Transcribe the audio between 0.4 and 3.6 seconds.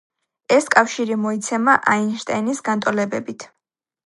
ეს კავშირი მოიცემა აინშტაინის განტოლებებით.